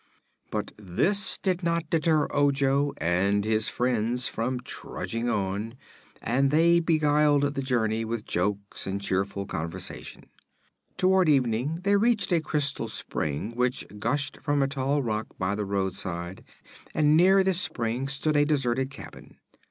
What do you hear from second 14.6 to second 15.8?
a tall rock by the